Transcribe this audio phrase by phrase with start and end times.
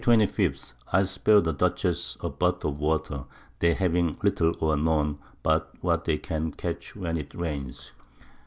[0.91, 3.25] _I spared the Dutchess a But of Water,
[3.59, 7.91] they having little or none but what they catch when it rains.